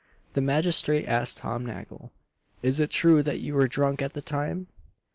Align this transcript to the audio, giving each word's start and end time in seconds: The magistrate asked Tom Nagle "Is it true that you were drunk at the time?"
The 0.33 0.41
magistrate 0.41 1.05
asked 1.07 1.37
Tom 1.37 1.63
Nagle 1.63 2.11
"Is 2.63 2.79
it 2.79 2.89
true 2.89 3.21
that 3.21 3.39
you 3.39 3.53
were 3.53 3.67
drunk 3.67 4.01
at 4.01 4.13
the 4.13 4.21
time?" 4.23 4.65